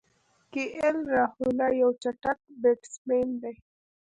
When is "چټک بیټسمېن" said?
2.03-3.27